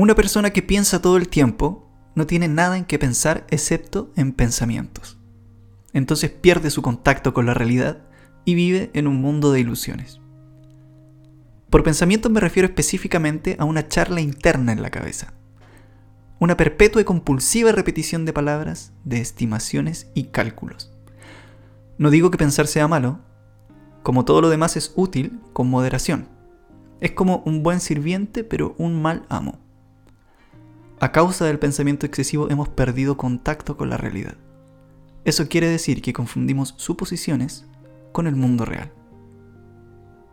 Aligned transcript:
Una 0.00 0.14
persona 0.14 0.50
que 0.50 0.62
piensa 0.62 1.02
todo 1.02 1.16
el 1.16 1.28
tiempo 1.28 1.90
no 2.14 2.24
tiene 2.24 2.46
nada 2.46 2.78
en 2.78 2.84
que 2.84 3.00
pensar 3.00 3.44
excepto 3.50 4.12
en 4.14 4.32
pensamientos. 4.32 5.18
Entonces 5.92 6.30
pierde 6.30 6.70
su 6.70 6.82
contacto 6.82 7.34
con 7.34 7.46
la 7.46 7.54
realidad 7.54 8.06
y 8.44 8.54
vive 8.54 8.92
en 8.94 9.08
un 9.08 9.20
mundo 9.20 9.50
de 9.50 9.58
ilusiones. 9.58 10.20
Por 11.68 11.82
pensamientos 11.82 12.30
me 12.30 12.38
refiero 12.38 12.68
específicamente 12.68 13.56
a 13.58 13.64
una 13.64 13.88
charla 13.88 14.20
interna 14.20 14.70
en 14.70 14.82
la 14.82 14.90
cabeza. 14.90 15.34
Una 16.38 16.56
perpetua 16.56 17.02
y 17.02 17.04
compulsiva 17.04 17.72
repetición 17.72 18.24
de 18.24 18.32
palabras, 18.32 18.92
de 19.02 19.20
estimaciones 19.20 20.12
y 20.14 20.26
cálculos. 20.26 20.92
No 21.98 22.10
digo 22.10 22.30
que 22.30 22.38
pensar 22.38 22.68
sea 22.68 22.86
malo, 22.86 23.18
como 24.04 24.24
todo 24.24 24.42
lo 24.42 24.48
demás 24.48 24.76
es 24.76 24.92
útil 24.94 25.40
con 25.52 25.68
moderación. 25.68 26.28
Es 27.00 27.10
como 27.10 27.42
un 27.44 27.64
buen 27.64 27.80
sirviente 27.80 28.44
pero 28.44 28.76
un 28.78 29.02
mal 29.02 29.26
amo. 29.28 29.66
A 31.00 31.12
causa 31.12 31.44
del 31.44 31.60
pensamiento 31.60 32.06
excesivo 32.06 32.50
hemos 32.50 32.68
perdido 32.68 33.16
contacto 33.16 33.76
con 33.76 33.88
la 33.88 33.96
realidad. 33.96 34.34
Eso 35.24 35.48
quiere 35.48 35.68
decir 35.68 36.02
que 36.02 36.12
confundimos 36.12 36.74
suposiciones 36.76 37.66
con 38.10 38.26
el 38.26 38.34
mundo 38.34 38.64
real. 38.64 38.92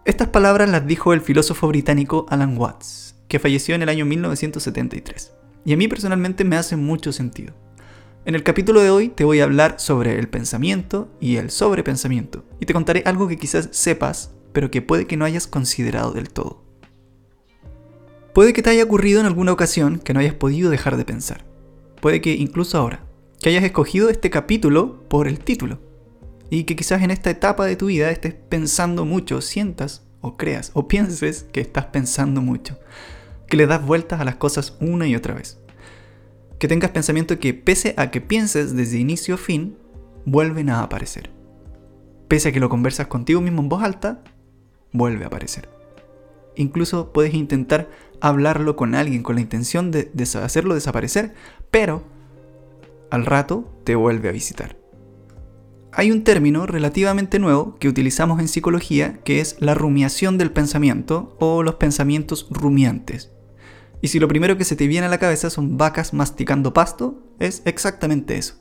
Estas 0.06 0.30
palabras 0.30 0.68
las 0.68 0.88
dijo 0.88 1.14
el 1.14 1.22
filósofo 1.22 1.68
británico 1.68 2.26
Alan 2.30 2.58
Watts, 2.58 3.16
que 3.28 3.38
falleció 3.38 3.76
en 3.76 3.84
el 3.84 3.90
año 3.90 4.06
1973, 4.06 5.34
y 5.66 5.74
a 5.74 5.78
mí 5.78 5.88
personalmente 5.88 6.44
me 6.44 6.58
hace 6.58 6.76
mucho 6.76 7.12
sentido. 7.12 7.54
En 8.26 8.34
el 8.34 8.42
capítulo 8.42 8.82
de 8.82 8.90
hoy 8.90 9.10
te 9.10 9.24
voy 9.24 9.42
a 9.42 9.44
hablar 9.44 9.76
sobre 9.78 10.18
el 10.18 10.30
pensamiento 10.30 11.10
y 11.20 11.36
el 11.36 11.52
sobrepensamiento, 11.52 12.44
y 12.60 12.66
te 12.66 12.74
contaré 12.74 13.04
algo 13.06 13.28
que 13.28 13.38
quizás 13.38 13.70
sepas, 13.72 14.34
pero 14.52 14.72
que 14.72 14.82
puede 14.82 15.06
que 15.06 15.16
no 15.16 15.26
hayas 15.26 15.46
considerado 15.46 16.12
del 16.12 16.32
todo. 16.32 16.65
Puede 18.36 18.52
que 18.52 18.62
te 18.62 18.70
haya 18.70 18.84
ocurrido 18.84 19.22
en 19.22 19.28
alguna 19.28 19.54
ocasión 19.54 19.98
que 19.98 20.14
no 20.14 20.20
hayas 20.20 20.34
podido 20.34 20.70
dejar 20.70 20.98
de 20.98 21.06
pensar. 21.06 21.46
Puede 22.02 22.20
que 22.20 22.34
incluso 22.34 22.78
ahora, 22.78 23.06
que 23.40 23.48
hayas 23.48 23.64
escogido 23.64 24.10
este 24.10 24.30
capítulo 24.30 25.08
por 25.08 25.30
el 25.30 25.40
título. 25.40 25.80
Y 26.50 26.66
que 26.66 26.76
quizás 26.76 27.02
en 27.02 27.12
esta 27.12 27.30
etapa 27.30 27.66
de 27.66 27.78
tu 27.78 27.86
vida 27.86 28.12
estés 28.12 28.34
pensando 28.34 29.06
mucho, 29.06 29.40
sientas 29.40 30.06
o 30.20 30.36
creas 30.36 30.72
o 30.74 30.90
pienses 30.90 31.44
que 31.54 31.62
estás 31.62 31.86
pensando 31.86 32.42
mucho. 32.42 32.78
Que 33.48 33.56
le 33.56 33.68
das 33.68 33.86
vueltas 33.86 34.20
a 34.20 34.26
las 34.26 34.36
cosas 34.36 34.76
una 34.82 35.08
y 35.08 35.16
otra 35.16 35.34
vez. 35.34 35.58
Que 36.60 36.68
tengas 36.68 36.92
pensamiento 36.92 37.40
que 37.40 37.54
pese 37.54 37.94
a 37.96 38.12
que 38.12 38.20
pienses 38.20 38.76
desde 38.76 39.00
inicio 39.00 39.36
a 39.36 39.38
fin, 39.38 39.78
vuelven 40.26 40.70
a 40.72 40.84
aparecer. 40.84 41.30
Pese 42.28 42.50
a 42.50 42.52
que 42.52 42.60
lo 42.60 42.68
conversas 42.68 43.08
contigo 43.08 43.40
mismo 43.40 43.62
en 43.62 43.70
voz 43.70 43.82
alta, 43.82 44.26
vuelve 44.92 45.24
a 45.24 45.28
aparecer. 45.28 45.70
Incluso 46.58 47.12
puedes 47.12 47.34
intentar 47.34 47.90
hablarlo 48.28 48.76
con 48.76 48.96
alguien 48.96 49.22
con 49.22 49.36
la 49.36 49.42
intención 49.42 49.92
de, 49.92 50.12
hacerlo 50.42 50.74
desaparecer, 50.74 51.36
pero 51.70 52.04
al 53.12 53.26
rato 53.26 53.72
te 53.84 53.96
vuelve 53.96 54.30
a 54.30 54.32
visitar. 54.32 54.78
Hay 55.92 56.12
un 56.12 56.24
término 56.24 56.66
relativamente 56.66 57.38
nuevo 57.38 57.76
que 57.76 57.88
utilizamos 57.88 58.40
en 58.40 58.48
psicología 58.48 59.20
que 59.24 59.42
es 59.42 59.58
la 59.60 59.76
rumiación 59.76 60.40
del 60.40 60.52
pensamiento 60.52 61.38
o 61.40 61.62
los 61.62 61.76
pensamientos 61.76 62.48
rumiantes. 62.50 63.32
Y 64.02 64.08
si 64.08 64.20
lo 64.20 64.28
primero 64.28 64.58
que 64.58 64.66
se 64.66 64.76
te 64.76 64.88
viene 64.88 65.06
a 65.06 65.10
la 65.10 65.20
cabeza 65.20 65.52
son 65.52 65.78
vacas 65.78 66.14
masticando 66.14 66.74
pasto, 66.74 67.24
es 67.40 67.62
exactamente 67.66 68.38
eso. 68.38 68.56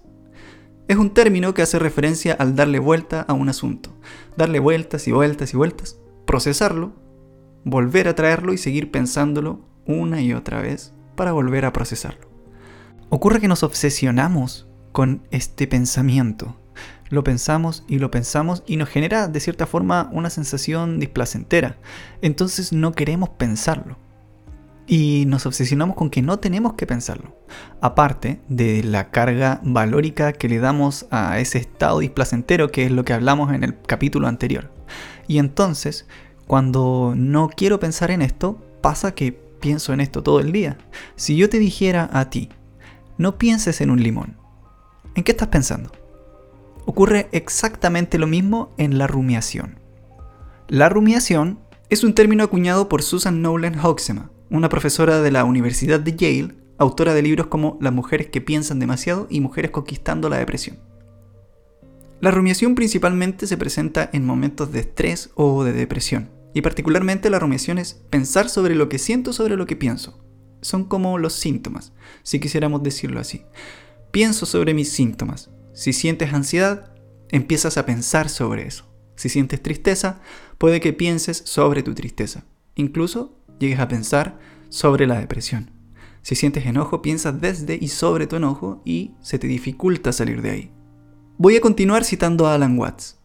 Es 0.88 0.98
un 0.98 1.14
término 1.14 1.54
que 1.54 1.62
hace 1.62 1.78
referencia 1.78 2.34
al 2.34 2.54
darle 2.54 2.78
vuelta 2.78 3.22
a 3.22 3.32
un 3.32 3.48
asunto, 3.48 3.98
darle 4.36 4.58
vueltas 4.58 5.08
y 5.08 5.12
vueltas 5.12 5.54
y 5.54 5.56
vueltas, 5.56 5.98
procesarlo 6.26 7.03
volver 7.64 8.08
a 8.08 8.14
traerlo 8.14 8.52
y 8.52 8.58
seguir 8.58 8.90
pensándolo 8.90 9.60
una 9.86 10.20
y 10.20 10.32
otra 10.32 10.60
vez 10.60 10.92
para 11.16 11.32
volver 11.32 11.64
a 11.64 11.72
procesarlo. 11.72 12.28
Ocurre 13.08 13.40
que 13.40 13.48
nos 13.48 13.62
obsesionamos 13.62 14.66
con 14.92 15.26
este 15.30 15.66
pensamiento. 15.66 16.56
Lo 17.10 17.22
pensamos 17.22 17.84
y 17.86 17.98
lo 17.98 18.10
pensamos 18.10 18.62
y 18.66 18.76
nos 18.76 18.88
genera 18.88 19.28
de 19.28 19.40
cierta 19.40 19.66
forma 19.66 20.08
una 20.12 20.30
sensación 20.30 20.98
displacentera. 20.98 21.78
Entonces 22.22 22.72
no 22.72 22.92
queremos 22.92 23.30
pensarlo. 23.30 23.98
Y 24.86 25.24
nos 25.26 25.46
obsesionamos 25.46 25.96
con 25.96 26.10
que 26.10 26.22
no 26.22 26.38
tenemos 26.38 26.74
que 26.74 26.86
pensarlo. 26.86 27.38
Aparte 27.80 28.40
de 28.48 28.82
la 28.82 29.10
carga 29.10 29.60
valórica 29.62 30.32
que 30.32 30.48
le 30.48 30.58
damos 30.58 31.06
a 31.10 31.38
ese 31.38 31.58
estado 31.58 32.00
displacentero 32.00 32.70
que 32.70 32.84
es 32.84 32.92
lo 32.92 33.04
que 33.04 33.14
hablamos 33.14 33.52
en 33.52 33.64
el 33.64 33.80
capítulo 33.80 34.26
anterior. 34.26 34.70
Y 35.26 35.38
entonces 35.38 36.06
cuando 36.46 37.14
no 37.16 37.48
quiero 37.48 37.80
pensar 37.80 38.10
en 38.10 38.22
esto, 38.22 38.58
pasa 38.80 39.14
que 39.14 39.32
pienso 39.32 39.92
en 39.92 40.00
esto 40.00 40.22
todo 40.22 40.40
el 40.40 40.52
día. 40.52 40.76
Si 41.16 41.36
yo 41.36 41.48
te 41.48 41.58
dijera 41.58 42.10
a 42.12 42.28
ti, 42.28 42.50
no 43.16 43.38
pienses 43.38 43.80
en 43.80 43.90
un 43.90 44.02
limón, 44.02 44.36
¿en 45.14 45.24
qué 45.24 45.32
estás 45.32 45.48
pensando? 45.48 45.90
Ocurre 46.86 47.28
exactamente 47.32 48.18
lo 48.18 48.26
mismo 48.26 48.74
en 48.76 48.98
la 48.98 49.06
rumiación. 49.06 49.78
La 50.68 50.88
rumiación 50.88 51.60
es 51.88 52.04
un 52.04 52.14
término 52.14 52.44
acuñado 52.44 52.88
por 52.88 53.02
Susan 53.02 53.40
Nolan 53.40 53.78
Hoxema, 53.78 54.30
una 54.50 54.68
profesora 54.68 55.20
de 55.20 55.30
la 55.30 55.44
Universidad 55.44 56.00
de 56.00 56.14
Yale, 56.14 56.54
autora 56.78 57.14
de 57.14 57.22
libros 57.22 57.46
como 57.46 57.78
Las 57.80 57.92
mujeres 57.92 58.28
que 58.28 58.40
piensan 58.40 58.78
demasiado 58.78 59.26
y 59.30 59.40
Mujeres 59.40 59.70
conquistando 59.70 60.28
la 60.28 60.38
depresión. 60.38 60.78
La 62.20 62.30
rumiación 62.30 62.74
principalmente 62.74 63.46
se 63.46 63.56
presenta 63.56 64.08
en 64.12 64.24
momentos 64.24 64.72
de 64.72 64.80
estrés 64.80 65.30
o 65.34 65.64
de 65.64 65.72
depresión. 65.72 66.30
Y 66.54 66.62
particularmente 66.62 67.30
la 67.30 67.40
rumiación 67.40 67.78
es 67.78 67.94
pensar 68.10 68.48
sobre 68.48 68.76
lo 68.76 68.88
que 68.88 68.98
siento 68.98 69.32
sobre 69.32 69.56
lo 69.56 69.66
que 69.66 69.76
pienso. 69.76 70.24
Son 70.62 70.84
como 70.84 71.18
los 71.18 71.34
síntomas, 71.34 71.92
si 72.22 72.38
quisiéramos 72.38 72.82
decirlo 72.82 73.20
así. 73.20 73.42
Pienso 74.12 74.46
sobre 74.46 74.72
mis 74.72 74.90
síntomas. 74.90 75.50
Si 75.74 75.92
sientes 75.92 76.32
ansiedad, 76.32 76.94
empiezas 77.30 77.76
a 77.76 77.84
pensar 77.84 78.28
sobre 78.28 78.66
eso. 78.66 78.86
Si 79.16 79.28
sientes 79.28 79.62
tristeza, 79.62 80.20
puede 80.56 80.80
que 80.80 80.92
pienses 80.92 81.42
sobre 81.44 81.82
tu 81.82 81.94
tristeza. 81.94 82.44
Incluso 82.76 83.36
llegues 83.58 83.80
a 83.80 83.88
pensar 83.88 84.38
sobre 84.68 85.06
la 85.06 85.18
depresión. 85.18 85.72
Si 86.22 86.36
sientes 86.36 86.64
enojo, 86.64 87.02
piensas 87.02 87.40
desde 87.40 87.76
y 87.78 87.88
sobre 87.88 88.26
tu 88.26 88.36
enojo 88.36 88.80
y 88.84 89.14
se 89.20 89.38
te 89.38 89.46
dificulta 89.46 90.12
salir 90.12 90.40
de 90.40 90.50
ahí. 90.50 90.72
Voy 91.36 91.56
a 91.56 91.60
continuar 91.60 92.04
citando 92.04 92.46
a 92.46 92.54
Alan 92.54 92.78
Watts. 92.78 93.18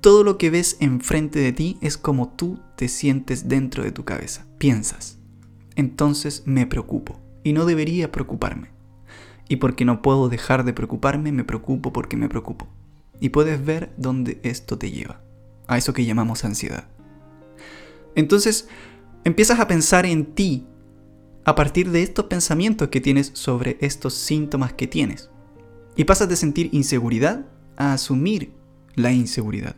Todo 0.00 0.22
lo 0.22 0.38
que 0.38 0.48
ves 0.48 0.76
enfrente 0.78 1.40
de 1.40 1.52
ti 1.52 1.76
es 1.80 1.98
como 1.98 2.28
tú 2.28 2.60
te 2.76 2.86
sientes 2.86 3.48
dentro 3.48 3.82
de 3.82 3.90
tu 3.90 4.04
cabeza. 4.04 4.46
Piensas. 4.58 5.18
Entonces 5.74 6.44
me 6.46 6.68
preocupo. 6.68 7.20
Y 7.42 7.52
no 7.52 7.66
debería 7.66 8.12
preocuparme. 8.12 8.70
Y 9.48 9.56
porque 9.56 9.84
no 9.84 10.02
puedo 10.02 10.28
dejar 10.28 10.62
de 10.62 10.72
preocuparme, 10.72 11.32
me 11.32 11.42
preocupo 11.42 11.92
porque 11.92 12.16
me 12.16 12.28
preocupo. 12.28 12.68
Y 13.18 13.30
puedes 13.30 13.64
ver 13.64 13.92
dónde 13.96 14.38
esto 14.44 14.78
te 14.78 14.92
lleva. 14.92 15.20
A 15.66 15.78
eso 15.78 15.92
que 15.92 16.04
llamamos 16.04 16.44
ansiedad. 16.44 16.86
Entonces, 18.14 18.68
empiezas 19.24 19.58
a 19.58 19.66
pensar 19.66 20.06
en 20.06 20.26
ti 20.26 20.68
a 21.44 21.56
partir 21.56 21.90
de 21.90 22.04
estos 22.04 22.26
pensamientos 22.26 22.86
que 22.86 23.00
tienes 23.00 23.32
sobre 23.34 23.78
estos 23.80 24.14
síntomas 24.14 24.74
que 24.74 24.86
tienes. 24.86 25.31
Y 25.96 26.04
pasas 26.04 26.28
de 26.28 26.36
sentir 26.36 26.68
inseguridad 26.72 27.46
a 27.76 27.92
asumir 27.92 28.52
la 28.94 29.12
inseguridad. 29.12 29.76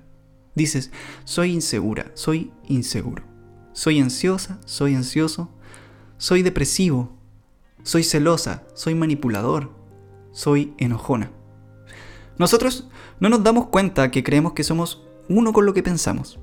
Dices, 0.54 0.90
soy 1.24 1.52
insegura, 1.52 2.12
soy 2.14 2.52
inseguro. 2.68 3.24
Soy 3.72 4.00
ansiosa, 4.00 4.60
soy 4.64 4.94
ansioso. 4.94 5.50
Soy 6.16 6.42
depresivo, 6.42 7.10
soy 7.82 8.04
celosa, 8.04 8.62
soy 8.74 8.94
manipulador, 8.94 9.72
soy 10.32 10.72
enojona. 10.78 11.32
Nosotros 12.38 12.88
no 13.20 13.28
nos 13.28 13.42
damos 13.42 13.66
cuenta 13.66 14.10
que 14.10 14.22
creemos 14.22 14.52
que 14.52 14.64
somos 14.64 15.02
uno 15.28 15.52
con 15.52 15.66
lo 15.66 15.74
que 15.74 15.82
pensamos. 15.82 16.38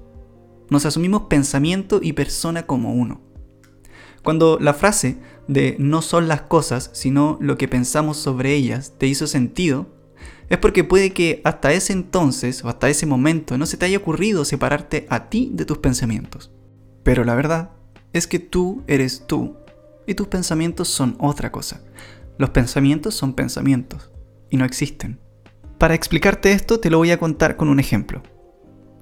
Nos 0.70 0.86
asumimos 0.86 1.24
pensamiento 1.24 2.00
y 2.02 2.14
persona 2.14 2.68
como 2.68 2.94
uno. 2.94 3.22
Cuando 4.24 4.60
la 4.60 4.74
frase 4.74 5.18
de 5.48 5.76
no 5.80 6.02
son 6.02 6.28
las 6.28 6.44
cosas, 6.44 6.92
sino 6.94 7.38
lo 7.42 7.58
que 7.58 7.68
pensamos 7.68 8.18
sobre 8.18 8.54
ellas 8.54 8.94
te 8.98 9.08
hizo 9.08 9.26
sentido, 9.26 9.88
es 10.50 10.58
porque 10.58 10.84
puede 10.84 11.12
que 11.12 11.42
hasta 11.44 11.72
ese 11.74 11.94
entonces 11.94 12.64
o 12.64 12.70
hasta 12.70 12.90
ese 12.90 13.06
momento 13.06 13.58
no 13.58 13.66
se 13.66 13.78
te 13.78 13.86
haya 13.86 13.98
ocurrido 13.98 14.46
separarte 14.46 15.08
a 15.10 15.30
ti 15.30 15.50
de 15.54 15.66
tus 15.66 15.80
pensamientos. 15.80 16.52
Pero 17.04 17.24
la 17.24 17.36
verdad 17.36 17.72
es 18.14 18.28
que 18.28 18.38
tú 18.40 18.84
eres 18.86 19.26
tú 19.26 19.56
y 20.06 20.14
tus 20.14 20.28
pensamientos 20.28 20.88
son 20.88 21.16
otra 21.20 21.52
cosa. 21.52 21.82
Los 22.38 22.52
pensamientos 22.52 23.16
son 23.16 23.34
pensamientos 23.34 24.12
y 24.50 24.58
no 24.58 24.66
existen. 24.66 25.20
Para 25.78 25.96
explicarte 25.96 26.52
esto 26.52 26.80
te 26.80 26.90
lo 26.92 26.98
voy 26.98 27.12
a 27.12 27.20
contar 27.20 27.56
con 27.56 27.70
un 27.70 27.80
ejemplo. 27.80 28.22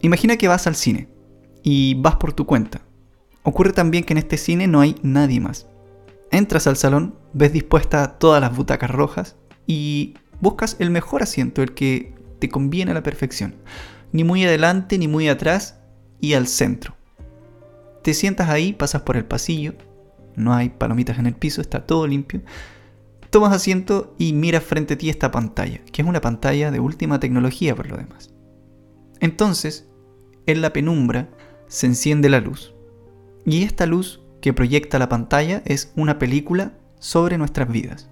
Imagina 0.01 0.37
que 0.37 0.47
vas 0.47 0.65
al 0.67 0.75
cine 0.75 1.09
y 1.61 1.95
vas 1.95 2.15
por 2.15 2.31
tu 2.31 2.45
cuenta 2.45 2.81
Ocurre 3.43 3.73
también 3.73 4.03
que 4.03 4.13
en 4.13 4.17
este 4.17 4.37
cine 4.37 4.67
no 4.67 4.81
hay 4.81 4.95
nadie 5.01 5.39
más. 5.39 5.67
Entras 6.31 6.67
al 6.67 6.77
salón, 6.77 7.15
ves 7.33 7.53
dispuestas 7.53 8.19
todas 8.19 8.41
las 8.41 8.55
butacas 8.55 8.91
rojas 8.91 9.35
y 9.65 10.15
buscas 10.41 10.75
el 10.79 10.91
mejor 10.91 11.23
asiento, 11.23 11.61
el 11.61 11.73
que 11.73 12.13
te 12.39 12.49
conviene 12.49 12.91
a 12.91 12.93
la 12.93 13.03
perfección. 13.03 13.55
Ni 14.11 14.23
muy 14.23 14.45
adelante, 14.45 14.97
ni 14.97 15.07
muy 15.07 15.29
atrás 15.29 15.79
y 16.19 16.33
al 16.33 16.47
centro. 16.47 16.95
Te 18.03 18.13
sientas 18.13 18.49
ahí, 18.49 18.73
pasas 18.73 19.01
por 19.03 19.17
el 19.17 19.25
pasillo, 19.25 19.73
no 20.35 20.53
hay 20.53 20.69
palomitas 20.69 21.19
en 21.19 21.25
el 21.25 21.35
piso, 21.35 21.61
está 21.61 21.85
todo 21.85 22.07
limpio. 22.07 22.41
Tomas 23.29 23.53
asiento 23.53 24.15
y 24.17 24.33
miras 24.33 24.63
frente 24.63 24.95
a 24.95 24.97
ti 24.97 25.09
esta 25.09 25.31
pantalla, 25.31 25.81
que 25.91 26.01
es 26.01 26.07
una 26.07 26.21
pantalla 26.21 26.71
de 26.71 26.79
última 26.79 27.19
tecnología 27.19 27.75
por 27.75 27.87
lo 27.87 27.97
demás. 27.97 28.33
Entonces, 29.19 29.87
en 30.45 30.61
la 30.61 30.73
penumbra 30.73 31.29
se 31.67 31.87
enciende 31.87 32.29
la 32.29 32.39
luz. 32.39 32.73
Y 33.49 33.63
esta 33.63 33.87
luz 33.87 34.21
que 34.41 34.53
proyecta 34.53 34.99
la 34.99 35.09
pantalla 35.09 35.63
es 35.65 35.91
una 35.95 36.19
película 36.19 36.73
sobre 36.99 37.39
nuestras 37.39 37.67
vidas. 37.67 38.07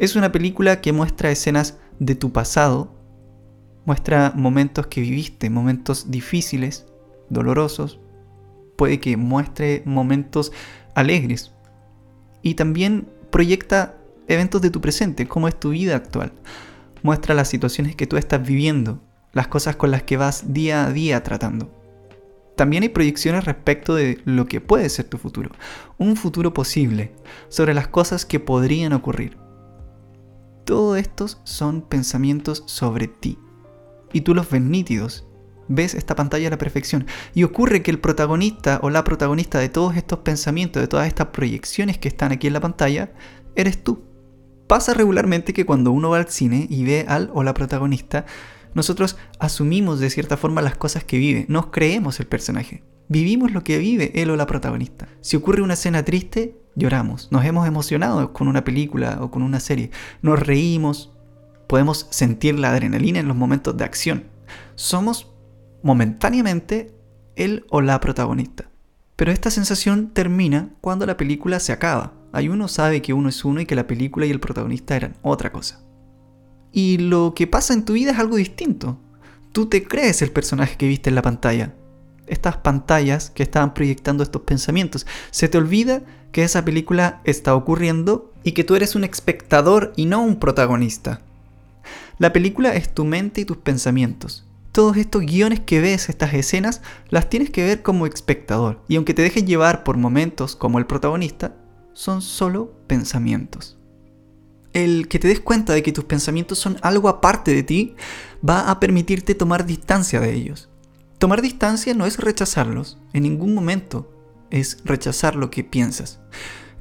Es 0.00 0.16
una 0.16 0.32
película 0.32 0.80
que 0.80 0.92
muestra 0.92 1.30
escenas 1.30 1.78
de 2.00 2.16
tu 2.16 2.32
pasado, 2.32 2.92
muestra 3.84 4.32
momentos 4.34 4.88
que 4.88 5.00
viviste, 5.00 5.50
momentos 5.50 6.10
difíciles, 6.10 6.84
dolorosos, 7.28 8.00
puede 8.74 8.98
que 8.98 9.16
muestre 9.16 9.84
momentos 9.84 10.50
alegres 10.96 11.52
y 12.42 12.54
también 12.54 13.06
proyecta 13.30 13.94
eventos 14.26 14.62
de 14.62 14.70
tu 14.70 14.80
presente, 14.80 15.28
cómo 15.28 15.46
es 15.46 15.60
tu 15.60 15.70
vida 15.70 15.94
actual. 15.94 16.32
Muestra 17.04 17.36
las 17.36 17.46
situaciones 17.46 17.94
que 17.94 18.08
tú 18.08 18.16
estás 18.16 18.44
viviendo, 18.44 19.00
las 19.32 19.46
cosas 19.46 19.76
con 19.76 19.92
las 19.92 20.02
que 20.02 20.16
vas 20.16 20.52
día 20.52 20.86
a 20.86 20.92
día 20.92 21.22
tratando. 21.22 21.70
También 22.56 22.82
hay 22.82 22.88
proyecciones 22.88 23.44
respecto 23.44 23.94
de 23.94 24.20
lo 24.24 24.46
que 24.46 24.62
puede 24.62 24.88
ser 24.88 25.04
tu 25.04 25.18
futuro, 25.18 25.50
un 25.98 26.16
futuro 26.16 26.54
posible, 26.54 27.12
sobre 27.48 27.74
las 27.74 27.86
cosas 27.86 28.24
que 28.24 28.40
podrían 28.40 28.94
ocurrir. 28.94 29.36
Todos 30.64 30.98
estos 30.98 31.38
son 31.44 31.82
pensamientos 31.82 32.64
sobre 32.66 33.08
ti, 33.08 33.38
y 34.12 34.22
tú 34.22 34.34
los 34.34 34.48
ves 34.48 34.62
nítidos, 34.62 35.26
ves 35.68 35.94
esta 35.94 36.16
pantalla 36.16 36.48
a 36.48 36.50
la 36.50 36.58
perfección, 36.58 37.06
y 37.34 37.42
ocurre 37.42 37.82
que 37.82 37.90
el 37.90 38.00
protagonista 38.00 38.80
o 38.82 38.88
la 38.88 39.04
protagonista 39.04 39.58
de 39.58 39.68
todos 39.68 39.94
estos 39.94 40.20
pensamientos, 40.20 40.80
de 40.80 40.88
todas 40.88 41.08
estas 41.08 41.28
proyecciones 41.28 41.98
que 41.98 42.08
están 42.08 42.32
aquí 42.32 42.46
en 42.46 42.54
la 42.54 42.60
pantalla, 42.60 43.12
eres 43.54 43.84
tú. 43.84 44.02
Pasa 44.66 44.94
regularmente 44.94 45.52
que 45.52 45.66
cuando 45.66 45.92
uno 45.92 46.10
va 46.10 46.16
al 46.16 46.28
cine 46.28 46.66
y 46.70 46.84
ve 46.84 47.04
al 47.06 47.30
o 47.34 47.44
la 47.44 47.54
protagonista, 47.54 48.24
nosotros 48.76 49.16
asumimos 49.38 50.00
de 50.00 50.10
cierta 50.10 50.36
forma 50.36 50.60
las 50.60 50.76
cosas 50.76 51.02
que 51.02 51.16
vive, 51.16 51.46
nos 51.48 51.68
creemos 51.68 52.20
el 52.20 52.26
personaje. 52.26 52.84
Vivimos 53.08 53.52
lo 53.52 53.64
que 53.64 53.78
vive 53.78 54.12
él 54.14 54.28
o 54.28 54.36
la 54.36 54.46
protagonista. 54.46 55.08
Si 55.22 55.34
ocurre 55.34 55.62
una 55.62 55.72
escena 55.72 56.04
triste, 56.04 56.60
lloramos. 56.74 57.32
Nos 57.32 57.46
hemos 57.46 57.66
emocionado 57.66 58.34
con 58.34 58.48
una 58.48 58.64
película 58.64 59.16
o 59.22 59.30
con 59.30 59.42
una 59.42 59.60
serie. 59.60 59.92
Nos 60.20 60.38
reímos. 60.40 61.16
Podemos 61.66 62.06
sentir 62.10 62.58
la 62.58 62.70
adrenalina 62.70 63.18
en 63.18 63.28
los 63.28 63.36
momentos 63.36 63.78
de 63.78 63.84
acción. 63.84 64.24
Somos 64.74 65.32
momentáneamente 65.82 66.94
él 67.34 67.64
o 67.70 67.80
la 67.80 67.98
protagonista. 67.98 68.68
Pero 69.16 69.32
esta 69.32 69.50
sensación 69.50 70.10
termina 70.10 70.68
cuando 70.82 71.06
la 71.06 71.16
película 71.16 71.60
se 71.60 71.72
acaba. 71.72 72.12
Hay 72.30 72.50
uno 72.50 72.68
sabe 72.68 73.00
que 73.00 73.14
uno 73.14 73.30
es 73.30 73.42
uno 73.42 73.62
y 73.62 73.64
que 73.64 73.74
la 73.74 73.86
película 73.86 74.26
y 74.26 74.30
el 74.30 74.40
protagonista 74.40 74.96
eran 74.96 75.16
otra 75.22 75.50
cosa 75.50 75.85
y 76.72 76.98
lo 76.98 77.32
que 77.34 77.46
pasa 77.46 77.74
en 77.74 77.84
tu 77.84 77.94
vida 77.94 78.12
es 78.12 78.18
algo 78.18 78.36
distinto. 78.36 78.98
Tú 79.52 79.66
te 79.66 79.84
crees 79.84 80.20
el 80.22 80.32
personaje 80.32 80.76
que 80.76 80.88
viste 80.88 81.08
en 81.08 81.14
la 81.14 81.22
pantalla. 81.22 81.74
Estas 82.26 82.58
pantallas 82.58 83.30
que 83.30 83.42
estaban 83.42 83.72
proyectando 83.72 84.22
estos 84.22 84.42
pensamientos. 84.42 85.06
Se 85.30 85.48
te 85.48 85.58
olvida 85.58 86.02
que 86.32 86.42
esa 86.42 86.64
película 86.64 87.20
está 87.24 87.54
ocurriendo 87.54 88.32
y 88.42 88.52
que 88.52 88.64
tú 88.64 88.74
eres 88.74 88.94
un 88.94 89.04
espectador 89.04 89.92
y 89.96 90.04
no 90.06 90.22
un 90.22 90.38
protagonista. 90.38 91.22
La 92.18 92.32
película 92.32 92.74
es 92.74 92.92
tu 92.92 93.04
mente 93.04 93.42
y 93.42 93.44
tus 93.44 93.56
pensamientos. 93.56 94.44
Todos 94.72 94.98
estos 94.98 95.22
guiones 95.22 95.60
que 95.60 95.80
ves, 95.80 96.10
estas 96.10 96.34
escenas, 96.34 96.82
las 97.08 97.30
tienes 97.30 97.48
que 97.48 97.64
ver 97.64 97.82
como 97.82 98.06
espectador. 98.06 98.82
Y 98.88 98.96
aunque 98.96 99.14
te 99.14 99.22
dejes 99.22 99.46
llevar 99.46 99.84
por 99.84 99.96
momentos 99.96 100.56
como 100.56 100.78
el 100.78 100.86
protagonista, 100.86 101.56
son 101.94 102.20
solo 102.20 102.74
pensamientos 102.86 103.75
el 104.76 105.08
que 105.08 105.18
te 105.18 105.28
des 105.28 105.40
cuenta 105.40 105.72
de 105.72 105.82
que 105.82 105.92
tus 105.92 106.04
pensamientos 106.04 106.58
son 106.58 106.76
algo 106.82 107.08
aparte 107.08 107.54
de 107.54 107.62
ti 107.62 107.94
va 108.46 108.70
a 108.70 108.78
permitirte 108.78 109.34
tomar 109.34 109.64
distancia 109.64 110.20
de 110.20 110.34
ellos. 110.34 110.68
Tomar 111.16 111.40
distancia 111.40 111.94
no 111.94 112.04
es 112.04 112.18
rechazarlos, 112.18 112.98
en 113.14 113.22
ningún 113.22 113.54
momento 113.54 114.12
es 114.50 114.78
rechazar 114.84 115.34
lo 115.34 115.50
que 115.50 115.64
piensas. 115.64 116.20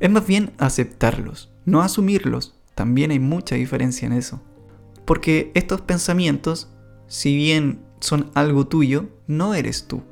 Es 0.02 0.10
más 0.10 0.28
bien 0.28 0.52
aceptarlos, 0.58 1.54
no 1.64 1.82
asumirlos. 1.82 2.56
También 2.76 3.12
hay 3.12 3.20
mucha 3.20 3.56
diferencia 3.56 4.06
en 4.06 4.12
eso. 4.12 4.42
Porque 5.06 5.52
estos 5.54 5.80
pensamientos, 5.80 6.70
si 7.08 7.34
bien 7.34 7.86
son 8.02 8.30
algo 8.34 8.68
tuyo, 8.68 9.08
no 9.26 9.54
eres 9.54 9.88
tú. 9.88 10.04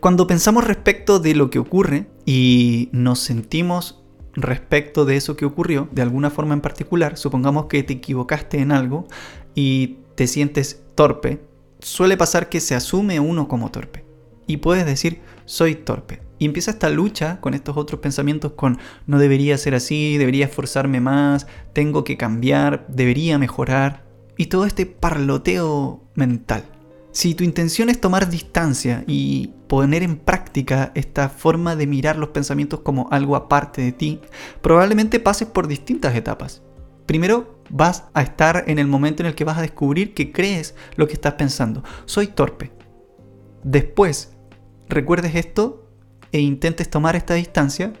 Cuando 0.00 0.26
pensamos 0.26 0.64
respecto 0.64 1.20
de 1.20 1.36
lo 1.36 1.48
que 1.48 1.60
ocurre 1.60 2.10
y 2.26 2.88
nos 2.90 3.20
sentimos 3.20 3.99
respecto 4.34 5.04
de 5.04 5.16
eso 5.16 5.36
que 5.36 5.44
ocurrió, 5.44 5.88
de 5.92 6.02
alguna 6.02 6.30
forma 6.30 6.54
en 6.54 6.60
particular, 6.60 7.16
supongamos 7.16 7.66
que 7.66 7.82
te 7.82 7.94
equivocaste 7.94 8.58
en 8.58 8.72
algo 8.72 9.06
y 9.54 9.98
te 10.14 10.26
sientes 10.26 10.82
torpe, 10.94 11.40
suele 11.80 12.16
pasar 12.16 12.48
que 12.48 12.60
se 12.60 12.74
asume 12.74 13.20
uno 13.20 13.48
como 13.48 13.70
torpe. 13.70 14.04
Y 14.46 14.58
puedes 14.58 14.84
decir, 14.84 15.20
soy 15.44 15.74
torpe. 15.74 16.22
Y 16.38 16.46
empieza 16.46 16.72
esta 16.72 16.90
lucha 16.90 17.40
con 17.40 17.54
estos 17.54 17.76
otros 17.76 18.00
pensamientos 18.00 18.52
con, 18.52 18.78
no 19.06 19.18
debería 19.18 19.58
ser 19.58 19.74
así, 19.74 20.16
debería 20.16 20.46
esforzarme 20.46 21.00
más, 21.00 21.46
tengo 21.72 22.02
que 22.02 22.16
cambiar, 22.16 22.86
debería 22.88 23.38
mejorar. 23.38 24.04
Y 24.36 24.46
todo 24.46 24.64
este 24.64 24.86
parloteo 24.86 26.02
mental. 26.14 26.64
Si 27.12 27.34
tu 27.34 27.42
intención 27.42 27.88
es 27.88 28.00
tomar 28.00 28.30
distancia 28.30 29.02
y 29.06 29.54
poner 29.66 30.04
en 30.04 30.16
práctica 30.16 30.92
esta 30.94 31.28
forma 31.28 31.74
de 31.74 31.88
mirar 31.88 32.16
los 32.16 32.28
pensamientos 32.28 32.80
como 32.80 33.08
algo 33.10 33.34
aparte 33.34 33.82
de 33.82 33.92
ti, 33.92 34.20
probablemente 34.62 35.18
pases 35.18 35.48
por 35.48 35.66
distintas 35.66 36.14
etapas. 36.14 36.62
Primero, 37.06 37.60
vas 37.68 38.04
a 38.14 38.22
estar 38.22 38.64
en 38.68 38.78
el 38.78 38.86
momento 38.86 39.22
en 39.22 39.26
el 39.26 39.34
que 39.34 39.44
vas 39.44 39.58
a 39.58 39.62
descubrir 39.62 40.14
que 40.14 40.30
crees 40.30 40.76
lo 40.94 41.08
que 41.08 41.14
estás 41.14 41.34
pensando. 41.34 41.82
Soy 42.04 42.28
torpe. 42.28 42.70
Después, 43.64 44.36
recuerdes 44.88 45.34
esto 45.34 45.88
e 46.30 46.40
intentes 46.40 46.88
tomar 46.88 47.16
esta 47.16 47.34
distancia 47.34 47.92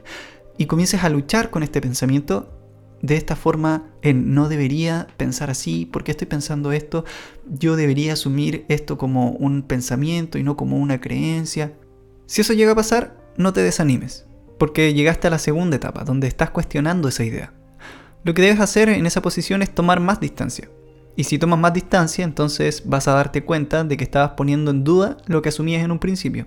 y 0.56 0.66
comiences 0.66 1.02
a 1.02 1.08
luchar 1.08 1.50
con 1.50 1.64
este 1.64 1.80
pensamiento 1.80 2.59
de 3.02 3.16
esta 3.16 3.36
forma 3.36 3.86
en 4.02 4.34
no 4.34 4.48
debería 4.48 5.06
pensar 5.16 5.50
así, 5.50 5.88
porque 5.90 6.10
estoy 6.10 6.26
pensando 6.26 6.72
esto, 6.72 7.04
yo 7.46 7.76
debería 7.76 8.12
asumir 8.12 8.64
esto 8.68 8.98
como 8.98 9.30
un 9.30 9.62
pensamiento 9.62 10.38
y 10.38 10.42
no 10.42 10.56
como 10.56 10.78
una 10.78 11.00
creencia. 11.00 11.72
Si 12.26 12.40
eso 12.42 12.52
llega 12.52 12.72
a 12.72 12.76
pasar, 12.76 13.16
no 13.36 13.52
te 13.52 13.62
desanimes, 13.62 14.26
porque 14.58 14.92
llegaste 14.94 15.28
a 15.28 15.30
la 15.30 15.38
segunda 15.38 15.76
etapa, 15.76 16.04
donde 16.04 16.28
estás 16.28 16.50
cuestionando 16.50 17.08
esa 17.08 17.24
idea. 17.24 17.54
Lo 18.22 18.34
que 18.34 18.42
debes 18.42 18.60
hacer 18.60 18.90
en 18.90 19.06
esa 19.06 19.22
posición 19.22 19.62
es 19.62 19.74
tomar 19.74 20.00
más 20.00 20.20
distancia. 20.20 20.68
Y 21.16 21.24
si 21.24 21.38
tomas 21.38 21.58
más 21.58 21.72
distancia, 21.72 22.24
entonces 22.24 22.82
vas 22.86 23.08
a 23.08 23.12
darte 23.12 23.44
cuenta 23.44 23.82
de 23.84 23.96
que 23.96 24.04
estabas 24.04 24.32
poniendo 24.32 24.70
en 24.70 24.84
duda 24.84 25.16
lo 25.26 25.42
que 25.42 25.48
asumías 25.48 25.82
en 25.82 25.90
un 25.90 25.98
principio. 25.98 26.46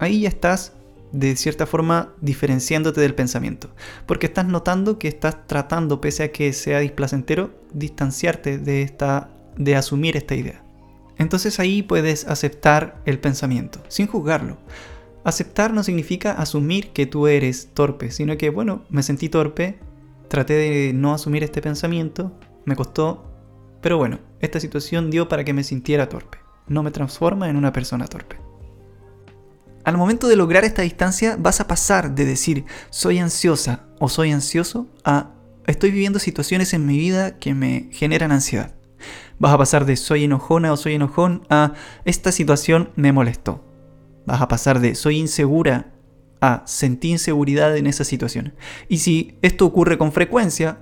Ahí 0.00 0.22
ya 0.22 0.28
estás 0.28 0.72
de 1.12 1.36
cierta 1.36 1.66
forma 1.66 2.14
diferenciándote 2.20 3.00
del 3.00 3.14
pensamiento. 3.14 3.70
Porque 4.06 4.26
estás 4.26 4.46
notando 4.46 4.98
que 4.98 5.08
estás 5.08 5.46
tratando, 5.46 6.00
pese 6.00 6.24
a 6.24 6.32
que 6.32 6.52
sea 6.52 6.80
displacentero, 6.80 7.50
distanciarte 7.72 8.58
de, 8.58 8.82
esta, 8.82 9.30
de 9.56 9.76
asumir 9.76 10.16
esta 10.16 10.34
idea. 10.34 10.62
Entonces 11.18 11.58
ahí 11.60 11.82
puedes 11.82 12.26
aceptar 12.26 13.00
el 13.06 13.18
pensamiento, 13.18 13.82
sin 13.88 14.06
juzgarlo. 14.06 14.58
Aceptar 15.24 15.72
no 15.72 15.82
significa 15.82 16.32
asumir 16.32 16.90
que 16.90 17.06
tú 17.06 17.26
eres 17.26 17.70
torpe, 17.74 18.10
sino 18.10 18.36
que, 18.36 18.50
bueno, 18.50 18.84
me 18.90 19.02
sentí 19.02 19.28
torpe, 19.28 19.78
traté 20.28 20.54
de 20.54 20.92
no 20.92 21.14
asumir 21.14 21.42
este 21.42 21.62
pensamiento, 21.62 22.32
me 22.64 22.76
costó, 22.76 23.24
pero 23.80 23.98
bueno, 23.98 24.20
esta 24.40 24.60
situación 24.60 25.10
dio 25.10 25.28
para 25.28 25.44
que 25.44 25.52
me 25.52 25.64
sintiera 25.64 26.08
torpe. 26.08 26.38
No 26.68 26.82
me 26.82 26.90
transforma 26.90 27.48
en 27.48 27.56
una 27.56 27.72
persona 27.72 28.06
torpe. 28.06 28.45
Al 29.86 29.96
momento 29.96 30.26
de 30.26 30.34
lograr 30.34 30.64
esta 30.64 30.82
distancia 30.82 31.36
vas 31.38 31.60
a 31.60 31.68
pasar 31.68 32.16
de 32.16 32.24
decir 32.24 32.64
soy 32.90 33.20
ansiosa 33.20 33.84
o 34.00 34.08
soy 34.08 34.32
ansioso 34.32 34.88
a 35.04 35.30
estoy 35.68 35.92
viviendo 35.92 36.18
situaciones 36.18 36.74
en 36.74 36.86
mi 36.86 36.98
vida 36.98 37.38
que 37.38 37.54
me 37.54 37.88
generan 37.92 38.32
ansiedad. 38.32 38.74
Vas 39.38 39.52
a 39.52 39.58
pasar 39.58 39.86
de 39.86 39.96
soy 39.96 40.24
enojona 40.24 40.72
o 40.72 40.76
soy 40.76 40.94
enojón 40.94 41.46
a 41.50 41.74
esta 42.04 42.32
situación 42.32 42.90
me 42.96 43.12
molestó. 43.12 43.64
Vas 44.26 44.42
a 44.42 44.48
pasar 44.48 44.80
de 44.80 44.96
soy 44.96 45.18
insegura 45.18 45.92
a 46.40 46.64
sentí 46.66 47.12
inseguridad 47.12 47.76
en 47.76 47.86
esa 47.86 48.02
situación. 48.02 48.54
Y 48.88 48.98
si 48.98 49.38
esto 49.40 49.66
ocurre 49.66 49.98
con 49.98 50.10
frecuencia, 50.10 50.80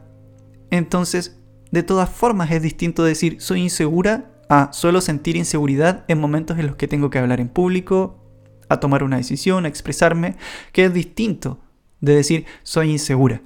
entonces 0.70 1.38
de 1.70 1.82
todas 1.82 2.08
formas 2.08 2.50
es 2.52 2.62
distinto 2.62 3.04
decir 3.04 3.36
soy 3.38 3.60
insegura 3.60 4.30
a 4.48 4.72
solo 4.72 5.02
sentir 5.02 5.36
inseguridad 5.36 6.06
en 6.08 6.18
momentos 6.22 6.58
en 6.58 6.68
los 6.68 6.76
que 6.76 6.88
tengo 6.88 7.10
que 7.10 7.18
hablar 7.18 7.40
en 7.40 7.50
público, 7.50 8.23
a 8.68 8.80
tomar 8.80 9.02
una 9.02 9.16
decisión, 9.16 9.64
a 9.64 9.68
expresarme, 9.68 10.36
que 10.72 10.84
es 10.84 10.94
distinto 10.94 11.60
de 12.00 12.14
decir 12.14 12.44
soy 12.62 12.90
insegura. 12.90 13.42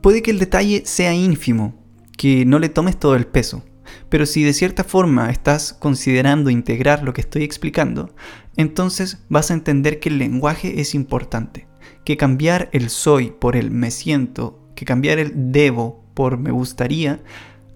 Puede 0.00 0.22
que 0.22 0.30
el 0.30 0.38
detalle 0.38 0.82
sea 0.84 1.14
ínfimo, 1.14 1.74
que 2.16 2.44
no 2.44 2.58
le 2.58 2.68
tomes 2.68 2.98
todo 2.98 3.14
el 3.14 3.26
peso, 3.26 3.64
pero 4.08 4.26
si 4.26 4.42
de 4.42 4.52
cierta 4.52 4.84
forma 4.84 5.30
estás 5.30 5.72
considerando 5.72 6.50
integrar 6.50 7.02
lo 7.02 7.12
que 7.12 7.20
estoy 7.20 7.44
explicando, 7.44 8.14
entonces 8.56 9.24
vas 9.28 9.50
a 9.50 9.54
entender 9.54 10.00
que 10.00 10.08
el 10.08 10.18
lenguaje 10.18 10.80
es 10.80 10.94
importante, 10.94 11.66
que 12.04 12.16
cambiar 12.16 12.68
el 12.72 12.90
soy 12.90 13.30
por 13.30 13.56
el 13.56 13.70
me 13.70 13.90
siento, 13.90 14.60
que 14.74 14.84
cambiar 14.84 15.18
el 15.18 15.52
debo 15.52 16.04
por 16.14 16.38
me 16.38 16.50
gustaría, 16.50 17.20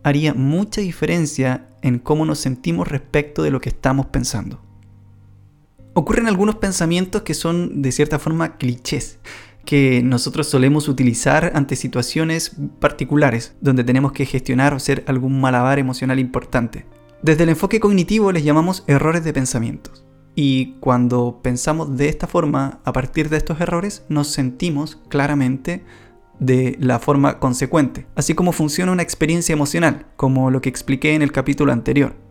haría 0.03 0.35
mucha 0.35 0.81
diferencia 0.81 1.69
en 1.83 1.99
cómo 1.99 2.25
nos 2.25 2.39
sentimos 2.39 2.89
respecto 2.89 3.43
de 3.43 3.51
lo 3.51 3.61
que 3.61 3.71
estamos 3.71 4.07
pensando. 4.07 4.66
Ocurren 5.99 6.29
algunos 6.29 6.57
pensamientos 6.57 7.23
que 7.23 7.33
son 7.33 7.81
de 7.81 7.91
cierta 7.91 8.19
forma 8.19 8.59
clichés, 8.59 9.19
que 9.65 10.03
nosotros 10.05 10.47
solemos 10.47 10.89
utilizar 10.89 11.53
ante 11.55 11.75
situaciones 11.75 12.55
particulares, 12.81 13.57
donde 13.63 13.83
tenemos 13.83 14.13
que 14.13 14.27
gestionar 14.27 14.75
o 14.75 14.77
hacer 14.77 15.05
algún 15.07 15.41
malabar 15.41 15.79
emocional 15.79 16.19
importante. 16.19 16.85
Desde 17.23 17.45
el 17.45 17.49
enfoque 17.49 17.81
cognitivo 17.81 18.31
les 18.31 18.45
llamamos 18.45 18.85
errores 18.87 19.25
de 19.25 19.33
pensamientos. 19.33 20.05
Y 20.35 20.75
cuando 20.81 21.41
pensamos 21.43 21.97
de 21.97 22.11
esta 22.11 22.27
forma, 22.27 22.79
a 22.85 22.93
partir 22.93 23.31
de 23.31 23.39
estos 23.39 23.59
errores, 23.59 24.05
nos 24.11 24.29
sentimos 24.29 24.97
claramente 25.09 25.83
de 26.39 26.77
la 26.79 26.99
forma 26.99 27.39
consecuente, 27.39 28.07
así 28.17 28.35
como 28.35 28.53
funciona 28.53 28.93
una 28.93 29.03
experiencia 29.03 29.55
emocional, 29.55 30.05
como 30.17 30.51
lo 30.51 30.61
que 30.61 30.69
expliqué 30.69 31.15
en 31.15 31.23
el 31.23 31.33
capítulo 31.33 31.73
anterior. 31.73 32.26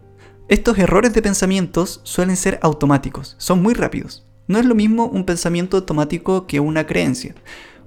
Estos 0.48 0.78
errores 0.78 1.12
de 1.16 1.24
pensamientos 1.24 2.02
suelen 2.04 2.38
ser 2.38 2.60
automáticos, 2.62 3.34
son 3.40 3.64
muy 3.64 3.74
rápidos. 3.74 4.28
No 4.46 4.60
es 4.60 4.66
lo 4.66 4.76
mismo 4.76 5.08
un 5.08 5.26
pensamiento 5.26 5.78
automático 5.78 6.46
que 6.46 6.60
una 6.60 6.86
creencia. 6.86 7.34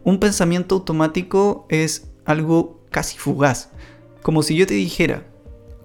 Un 0.03 0.19
pensamiento 0.19 0.75
automático 0.75 1.67
es 1.69 2.11
algo 2.25 2.85
casi 2.91 3.17
fugaz, 3.17 3.71
como 4.23 4.43
si 4.43 4.57
yo 4.57 4.67
te 4.67 4.75
dijera, 4.75 5.23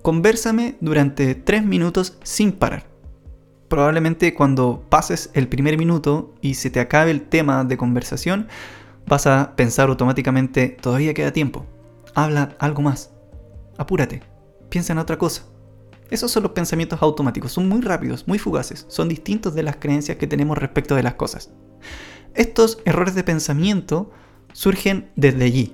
conversame 0.02 0.76
durante 0.82 1.36
tres 1.36 1.64
minutos 1.64 2.18
sin 2.24 2.52
parar. 2.52 2.88
Probablemente 3.68 4.34
cuando 4.34 4.84
pases 4.90 5.30
el 5.36 5.48
primer 5.48 5.78
minuto 5.78 6.34
y 6.42 6.56
se 6.56 6.72
te 6.72 6.80
acabe 6.80 7.12
el 7.12 7.22
tema 7.22 7.64
de 7.66 7.78
conversación, 7.78 8.48
vas 9.06 9.28
a 9.28 9.56
pensar 9.56 9.90
automáticamente, 9.90 10.70
todavía 10.70 11.14
queda 11.14 11.34
tiempo, 11.34 11.68
habla 12.16 12.56
algo 12.58 12.82
más, 12.82 13.12
apúrate, 13.78 14.24
piensa 14.70 14.94
en 14.94 14.98
otra 14.98 15.20
cosa. 15.20 15.53
Esos 16.14 16.30
son 16.30 16.44
los 16.44 16.52
pensamientos 16.52 17.02
automáticos, 17.02 17.54
son 17.54 17.68
muy 17.68 17.82
rápidos, 17.82 18.28
muy 18.28 18.38
fugaces, 18.38 18.86
son 18.88 19.10
distintos 19.10 19.56
de 19.56 19.64
las 19.64 19.78
creencias 19.78 20.18
que 20.20 20.28
tenemos 20.28 20.60
respecto 20.60 20.94
de 20.94 21.02
las 21.02 21.16
cosas. 21.16 21.50
Estos 22.36 22.78
errores 22.86 23.16
de 23.16 23.24
pensamiento 23.24 24.12
surgen 24.52 25.10
desde 25.16 25.46
allí, 25.46 25.74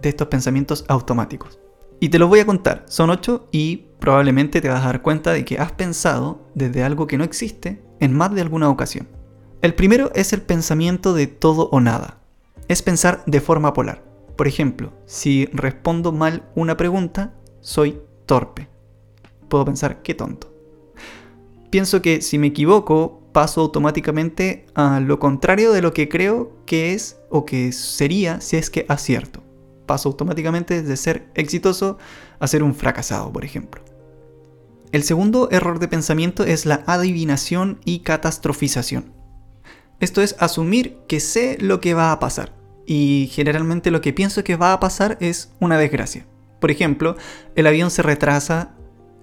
de 0.00 0.08
estos 0.10 0.28
pensamientos 0.28 0.84
automáticos. 0.86 1.58
Y 1.98 2.10
te 2.10 2.20
los 2.20 2.28
voy 2.28 2.38
a 2.38 2.46
contar, 2.46 2.84
son 2.86 3.10
ocho 3.10 3.48
y 3.50 3.88
probablemente 3.98 4.60
te 4.60 4.68
vas 4.68 4.84
a 4.84 4.86
dar 4.86 5.02
cuenta 5.02 5.32
de 5.32 5.44
que 5.44 5.58
has 5.58 5.72
pensado 5.72 6.46
desde 6.54 6.84
algo 6.84 7.08
que 7.08 7.18
no 7.18 7.24
existe 7.24 7.82
en 7.98 8.14
más 8.14 8.32
de 8.32 8.42
alguna 8.42 8.70
ocasión. 8.70 9.08
El 9.62 9.74
primero 9.74 10.12
es 10.14 10.32
el 10.32 10.42
pensamiento 10.42 11.12
de 11.12 11.26
todo 11.26 11.70
o 11.72 11.80
nada 11.80 12.20
es 12.68 12.82
pensar 12.82 13.24
de 13.26 13.40
forma 13.40 13.72
polar. 13.72 14.04
Por 14.36 14.46
ejemplo, 14.46 14.92
si 15.06 15.46
respondo 15.46 16.12
mal 16.12 16.48
una 16.54 16.76
pregunta, 16.76 17.34
soy 17.60 18.00
torpe. 18.26 18.75
Puedo 19.48 19.64
pensar, 19.64 20.02
qué 20.02 20.14
tonto. 20.14 20.52
Pienso 21.70 22.00
que 22.02 22.22
si 22.22 22.38
me 22.38 22.48
equivoco, 22.48 23.22
paso 23.32 23.60
automáticamente 23.60 24.66
a 24.74 25.00
lo 25.00 25.18
contrario 25.18 25.72
de 25.72 25.82
lo 25.82 25.92
que 25.92 26.08
creo 26.08 26.56
que 26.64 26.94
es 26.94 27.18
o 27.28 27.44
que 27.44 27.72
sería 27.72 28.40
si 28.40 28.56
es 28.56 28.70
que 28.70 28.86
acierto. 28.88 29.42
Paso 29.84 30.08
automáticamente 30.08 30.82
de 30.82 30.96
ser 30.96 31.28
exitoso 31.34 31.98
a 32.38 32.46
ser 32.46 32.62
un 32.62 32.74
fracasado, 32.74 33.32
por 33.32 33.44
ejemplo. 33.44 33.82
El 34.92 35.02
segundo 35.02 35.48
error 35.50 35.78
de 35.78 35.88
pensamiento 35.88 36.44
es 36.44 36.64
la 36.64 36.82
adivinación 36.86 37.80
y 37.84 37.98
catastrofización. 38.00 39.12
Esto 40.00 40.22
es 40.22 40.36
asumir 40.38 40.98
que 41.08 41.20
sé 41.20 41.58
lo 41.60 41.80
que 41.80 41.94
va 41.94 42.12
a 42.12 42.18
pasar. 42.20 42.54
Y 42.86 43.28
generalmente 43.32 43.90
lo 43.90 44.00
que 44.00 44.12
pienso 44.12 44.44
que 44.44 44.56
va 44.56 44.72
a 44.72 44.80
pasar 44.80 45.18
es 45.20 45.52
una 45.60 45.76
desgracia. 45.76 46.26
Por 46.60 46.70
ejemplo, 46.70 47.16
el 47.56 47.66
avión 47.66 47.90
se 47.90 48.02
retrasa 48.02 48.75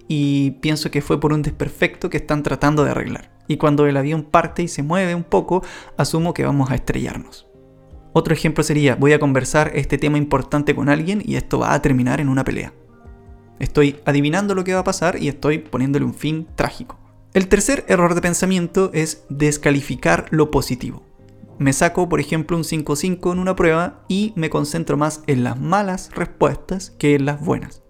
y 0.07 0.51
pienso 0.62 0.91
que 0.91 1.01
fue 1.01 1.19
por 1.19 1.33
un 1.33 1.41
desperfecto 1.41 2.10
que 2.10 2.17
están 2.17 2.43
tratando 2.43 2.83
de 2.83 2.91
arreglar. 2.91 3.31
Y 3.48 3.57
cuando 3.57 3.86
el 3.86 3.98
avión 3.98 4.24
parte 4.24 4.63
y 4.63 4.67
se 4.67 4.83
mueve 4.83 5.15
un 5.15 5.24
poco, 5.24 5.63
asumo 5.98 6.33
que 6.33 6.45
vamos 6.45 6.72
a 6.72 6.75
estrellarnos. 6.75 7.48
Otro 8.13 8.33
ejemplo 8.33 8.63
sería, 8.63 8.95
voy 8.95 9.13
a 9.13 9.19
conversar 9.19 9.72
este 9.75 9.98
tema 9.98 10.17
importante 10.17 10.75
con 10.75 10.88
alguien 10.88 11.22
y 11.25 11.36
esto 11.36 11.60
va 11.60 11.74
a 11.74 11.81
terminar 11.81 12.22
en 12.22 12.29
una 12.29 12.43
pelea. 12.43 12.74
Estoy 13.60 14.00
adivinando 14.05 14.55
lo 14.55 14.63
que 14.63 14.74
va 14.74 14.81
a 14.81 14.86
pasar 14.86 15.22
y 15.22 15.27
estoy 15.27 15.60
poniéndole 15.60 16.05
un 16.05 16.13
fin 16.13 16.48
trágico. 16.55 17.00
El 17.33 17.48
tercer 17.48 17.86
error 17.88 18.13
de 18.13 18.22
pensamiento 18.22 18.91
es 18.93 19.25
descalificar 19.29 20.27
lo 20.29 20.51
positivo. 20.51 21.03
Me 21.57 21.74
saco, 21.74 22.10
por 22.10 22.19
ejemplo, 22.19 22.57
un 22.57 22.63
5-5 22.63 23.31
en 23.31 23.39
una 23.39 23.55
prueba 23.55 24.03
y 24.07 24.33
me 24.36 24.50
concentro 24.50 24.98
más 24.98 25.24
en 25.27 25.43
las 25.43 25.60
malas 25.60 26.12
respuestas 26.13 26.91
que 26.91 27.15
en 27.15 27.25
las 27.25 27.43
buenas. 27.43 27.82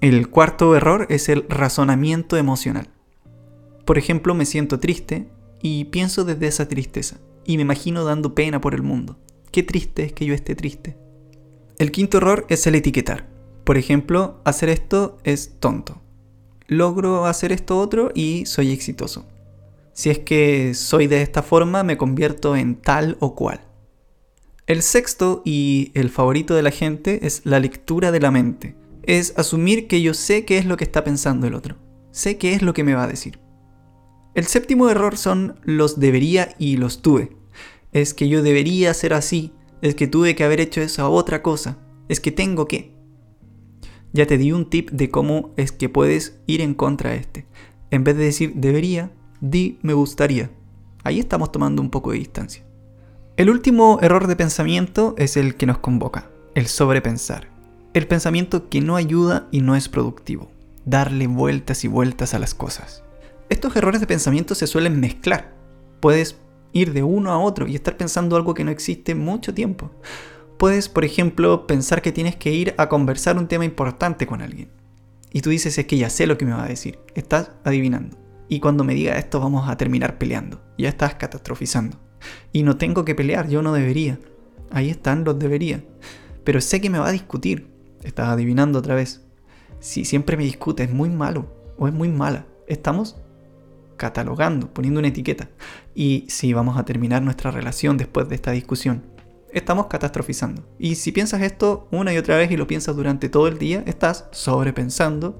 El 0.00 0.28
cuarto 0.30 0.74
error 0.74 1.06
es 1.10 1.28
el 1.28 1.46
razonamiento 1.48 2.36
emocional. 2.36 2.88
Por 3.84 3.98
ejemplo, 3.98 4.34
me 4.34 4.46
siento 4.46 4.80
triste 4.80 5.28
y 5.60 5.84
pienso 5.86 6.24
desde 6.24 6.46
esa 6.46 6.68
tristeza 6.68 7.18
y 7.44 7.56
me 7.56 7.62
imagino 7.62 8.04
dando 8.04 8.34
pena 8.34 8.60
por 8.60 8.74
el 8.74 8.82
mundo. 8.82 9.18
Qué 9.50 9.62
triste 9.62 10.04
es 10.04 10.12
que 10.12 10.24
yo 10.24 10.34
esté 10.34 10.54
triste. 10.54 10.96
El 11.78 11.90
quinto 11.90 12.18
error 12.18 12.46
es 12.48 12.66
el 12.66 12.74
etiquetar. 12.74 13.28
Por 13.64 13.76
ejemplo, 13.76 14.40
hacer 14.44 14.68
esto 14.68 15.18
es 15.24 15.58
tonto 15.60 16.00
logro 16.70 17.26
hacer 17.26 17.50
esto 17.50 17.78
otro 17.78 18.12
y 18.14 18.46
soy 18.46 18.70
exitoso. 18.70 19.26
Si 19.92 20.08
es 20.08 20.20
que 20.20 20.72
soy 20.74 21.08
de 21.08 21.20
esta 21.20 21.42
forma, 21.42 21.82
me 21.82 21.98
convierto 21.98 22.56
en 22.56 22.76
tal 22.76 23.16
o 23.18 23.34
cual. 23.34 23.60
El 24.68 24.82
sexto 24.82 25.42
y 25.44 25.90
el 25.94 26.10
favorito 26.10 26.54
de 26.54 26.62
la 26.62 26.70
gente 26.70 27.26
es 27.26 27.42
la 27.44 27.58
lectura 27.58 28.12
de 28.12 28.20
la 28.20 28.30
mente. 28.30 28.76
Es 29.10 29.36
asumir 29.36 29.88
que 29.88 30.02
yo 30.02 30.14
sé 30.14 30.44
qué 30.44 30.56
es 30.56 30.66
lo 30.66 30.76
que 30.76 30.84
está 30.84 31.02
pensando 31.02 31.48
el 31.48 31.54
otro. 31.54 31.74
Sé 32.12 32.38
qué 32.38 32.54
es 32.54 32.62
lo 32.62 32.72
que 32.74 32.84
me 32.84 32.94
va 32.94 33.02
a 33.02 33.08
decir. 33.08 33.40
El 34.36 34.46
séptimo 34.46 34.88
error 34.88 35.16
son 35.16 35.58
los 35.64 35.98
debería 35.98 36.54
y 36.60 36.76
los 36.76 37.02
tuve. 37.02 37.36
Es 37.90 38.14
que 38.14 38.28
yo 38.28 38.40
debería 38.44 38.94
ser 38.94 39.12
así. 39.12 39.52
Es 39.82 39.96
que 39.96 40.06
tuve 40.06 40.36
que 40.36 40.44
haber 40.44 40.60
hecho 40.60 40.80
esa 40.80 41.08
otra 41.08 41.42
cosa. 41.42 41.76
Es 42.08 42.20
que 42.20 42.30
tengo 42.30 42.68
que. 42.68 42.94
Ya 44.12 44.28
te 44.28 44.38
di 44.38 44.52
un 44.52 44.70
tip 44.70 44.92
de 44.92 45.10
cómo 45.10 45.54
es 45.56 45.72
que 45.72 45.88
puedes 45.88 46.38
ir 46.46 46.60
en 46.60 46.74
contra 46.74 47.10
de 47.10 47.16
este. 47.16 47.46
En 47.90 48.04
vez 48.04 48.16
de 48.16 48.26
decir 48.26 48.52
debería, 48.54 49.10
di 49.40 49.80
me 49.82 49.92
gustaría. 49.92 50.52
Ahí 51.02 51.18
estamos 51.18 51.50
tomando 51.50 51.82
un 51.82 51.90
poco 51.90 52.12
de 52.12 52.18
distancia. 52.18 52.64
El 53.36 53.50
último 53.50 53.98
error 54.02 54.28
de 54.28 54.36
pensamiento 54.36 55.16
es 55.18 55.36
el 55.36 55.56
que 55.56 55.66
nos 55.66 55.78
convoca, 55.78 56.30
el 56.54 56.68
sobrepensar. 56.68 57.49
El 57.92 58.06
pensamiento 58.06 58.68
que 58.68 58.80
no 58.80 58.94
ayuda 58.94 59.48
y 59.50 59.62
no 59.62 59.74
es 59.74 59.88
productivo. 59.88 60.48
Darle 60.84 61.26
vueltas 61.26 61.82
y 61.84 61.88
vueltas 61.88 62.34
a 62.34 62.38
las 62.38 62.54
cosas. 62.54 63.02
Estos 63.48 63.74
errores 63.74 64.00
de 64.00 64.06
pensamiento 64.06 64.54
se 64.54 64.68
suelen 64.68 65.00
mezclar. 65.00 65.56
Puedes 65.98 66.36
ir 66.72 66.92
de 66.92 67.02
uno 67.02 67.32
a 67.32 67.40
otro 67.40 67.66
y 67.66 67.74
estar 67.74 67.96
pensando 67.96 68.36
algo 68.36 68.54
que 68.54 68.62
no 68.62 68.70
existe 68.70 69.16
mucho 69.16 69.52
tiempo. 69.54 69.90
Puedes, 70.56 70.88
por 70.88 71.04
ejemplo, 71.04 71.66
pensar 71.66 72.00
que 72.00 72.12
tienes 72.12 72.36
que 72.36 72.52
ir 72.52 72.74
a 72.78 72.88
conversar 72.88 73.36
un 73.36 73.48
tema 73.48 73.64
importante 73.64 74.24
con 74.24 74.40
alguien. 74.40 74.70
Y 75.32 75.40
tú 75.40 75.50
dices, 75.50 75.76
es 75.76 75.86
que 75.86 75.98
ya 75.98 76.10
sé 76.10 76.28
lo 76.28 76.38
que 76.38 76.44
me 76.44 76.52
va 76.52 76.64
a 76.64 76.68
decir. 76.68 77.00
Estás 77.16 77.50
adivinando. 77.64 78.16
Y 78.48 78.60
cuando 78.60 78.84
me 78.84 78.94
diga 78.94 79.18
esto 79.18 79.40
vamos 79.40 79.68
a 79.68 79.76
terminar 79.76 80.16
peleando. 80.16 80.62
Ya 80.78 80.90
estás 80.90 81.16
catastrofizando. 81.16 81.98
Y 82.52 82.62
no 82.62 82.76
tengo 82.76 83.04
que 83.04 83.16
pelear, 83.16 83.48
yo 83.48 83.62
no 83.62 83.72
debería. 83.72 84.20
Ahí 84.70 84.90
están 84.90 85.24
los 85.24 85.40
debería. 85.40 85.82
Pero 86.44 86.60
sé 86.60 86.80
que 86.80 86.90
me 86.90 87.00
va 87.00 87.08
a 87.08 87.12
discutir. 87.12 87.69
Estás 88.02 88.28
adivinando 88.28 88.78
otra 88.78 88.94
vez. 88.94 89.22
Si 89.78 90.04
siempre 90.04 90.36
me 90.36 90.44
discute, 90.44 90.84
es 90.84 90.92
muy 90.92 91.10
malo 91.10 91.46
o 91.78 91.88
es 91.88 91.94
muy 91.94 92.08
mala. 92.08 92.46
Estamos 92.66 93.16
catalogando, 93.96 94.72
poniendo 94.72 95.00
una 95.00 95.08
etiqueta. 95.08 95.48
Y 95.94 96.24
si 96.28 96.52
vamos 96.52 96.78
a 96.78 96.84
terminar 96.84 97.22
nuestra 97.22 97.50
relación 97.50 97.96
después 97.96 98.28
de 98.28 98.34
esta 98.34 98.52
discusión 98.52 99.02
estamos 99.52 99.86
catastrofizando. 99.86 100.62
Y 100.78 100.96
si 100.96 101.12
piensas 101.12 101.42
esto 101.42 101.88
una 101.90 102.12
y 102.12 102.18
otra 102.18 102.36
vez 102.36 102.50
y 102.50 102.56
lo 102.56 102.66
piensas 102.66 102.96
durante 102.96 103.28
todo 103.28 103.48
el 103.48 103.58
día, 103.58 103.82
estás 103.86 104.26
sobrepensando 104.32 105.38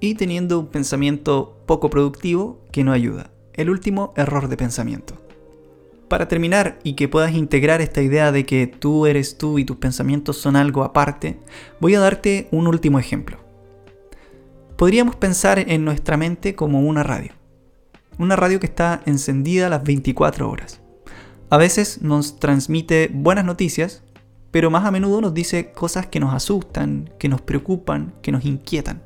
y 0.00 0.14
teniendo 0.14 0.58
un 0.58 0.66
pensamiento 0.66 1.62
poco 1.66 1.90
productivo 1.90 2.64
que 2.72 2.84
no 2.84 2.92
ayuda. 2.92 3.30
El 3.54 3.70
último 3.70 4.12
error 4.16 4.48
de 4.48 4.56
pensamiento. 4.56 5.21
Para 6.12 6.28
terminar 6.28 6.78
y 6.82 6.92
que 6.92 7.08
puedas 7.08 7.32
integrar 7.32 7.80
esta 7.80 8.02
idea 8.02 8.32
de 8.32 8.44
que 8.44 8.66
tú 8.66 9.06
eres 9.06 9.38
tú 9.38 9.58
y 9.58 9.64
tus 9.64 9.78
pensamientos 9.78 10.36
son 10.36 10.56
algo 10.56 10.84
aparte, 10.84 11.40
voy 11.80 11.94
a 11.94 12.00
darte 12.00 12.48
un 12.50 12.66
último 12.66 12.98
ejemplo. 12.98 13.38
Podríamos 14.76 15.16
pensar 15.16 15.58
en 15.58 15.86
nuestra 15.86 16.18
mente 16.18 16.54
como 16.54 16.82
una 16.82 17.02
radio. 17.02 17.32
Una 18.18 18.36
radio 18.36 18.60
que 18.60 18.66
está 18.66 19.00
encendida 19.06 19.70
las 19.70 19.84
24 19.84 20.50
horas. 20.50 20.82
A 21.48 21.56
veces 21.56 22.02
nos 22.02 22.38
transmite 22.38 23.08
buenas 23.10 23.46
noticias, 23.46 24.02
pero 24.50 24.70
más 24.70 24.84
a 24.84 24.90
menudo 24.90 25.22
nos 25.22 25.32
dice 25.32 25.72
cosas 25.72 26.08
que 26.08 26.20
nos 26.20 26.34
asustan, 26.34 27.08
que 27.18 27.30
nos 27.30 27.40
preocupan, 27.40 28.12
que 28.20 28.32
nos 28.32 28.44
inquietan. 28.44 29.02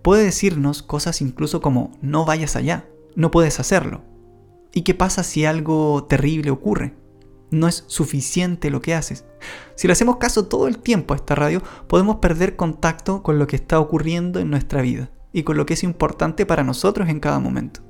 Puede 0.00 0.24
decirnos 0.24 0.82
cosas 0.82 1.20
incluso 1.20 1.60
como 1.60 1.92
no 2.00 2.24
vayas 2.24 2.56
allá, 2.56 2.86
no 3.14 3.30
puedes 3.30 3.60
hacerlo. 3.60 4.00
¿Y 4.72 4.82
qué 4.82 4.94
pasa 4.94 5.22
si 5.22 5.44
algo 5.44 6.04
terrible 6.04 6.50
ocurre? 6.50 6.94
No 7.50 7.66
es 7.66 7.84
suficiente 7.86 8.70
lo 8.70 8.82
que 8.82 8.94
haces. 8.94 9.24
Si 9.74 9.86
le 9.86 9.92
hacemos 9.92 10.16
caso 10.16 10.46
todo 10.46 10.68
el 10.68 10.78
tiempo 10.78 11.14
a 11.14 11.16
esta 11.16 11.34
radio, 11.34 11.62
podemos 11.86 12.16
perder 12.16 12.56
contacto 12.56 13.22
con 13.22 13.38
lo 13.38 13.46
que 13.46 13.56
está 13.56 13.80
ocurriendo 13.80 14.40
en 14.40 14.50
nuestra 14.50 14.82
vida 14.82 15.10
y 15.32 15.44
con 15.44 15.56
lo 15.56 15.64
que 15.66 15.74
es 15.74 15.82
importante 15.82 16.46
para 16.46 16.64
nosotros 16.64 17.08
en 17.08 17.20
cada 17.20 17.38
momento. 17.38 17.80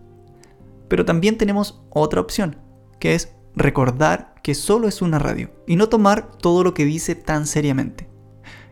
Pero 0.88 1.04
también 1.04 1.36
tenemos 1.36 1.82
otra 1.90 2.20
opción, 2.20 2.56
que 3.00 3.14
es 3.14 3.34
recordar 3.54 4.34
que 4.42 4.54
solo 4.54 4.88
es 4.88 5.02
una 5.02 5.18
radio 5.18 5.50
y 5.66 5.76
no 5.76 5.88
tomar 5.88 6.36
todo 6.38 6.62
lo 6.62 6.74
que 6.74 6.84
dice 6.84 7.14
tan 7.14 7.46
seriamente. 7.46 8.08